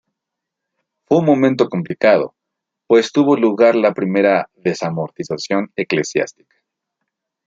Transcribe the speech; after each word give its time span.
Fue 1.05 1.19
un 1.19 1.25
momento 1.25 1.69
complicado, 1.69 2.33
pues 2.87 3.11
tuvo 3.11 3.37
lugar 3.37 3.75
la 3.75 3.93
primera 3.93 4.49
Desamortización 4.55 5.71
eclesiástica. 5.75 6.55